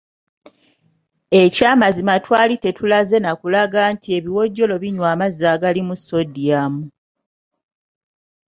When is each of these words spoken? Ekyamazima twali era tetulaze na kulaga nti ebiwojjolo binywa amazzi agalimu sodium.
Ekyamazima 1.43 2.13
twali 2.25 2.53
era 2.55 2.63
tetulaze 2.63 3.17
na 3.21 3.31
kulaga 3.39 3.81
nti 3.93 4.07
ebiwojjolo 4.17 4.73
binywa 4.81 5.07
amazzi 5.15 5.43
agalimu 5.53 5.95
sodium. 6.07 6.73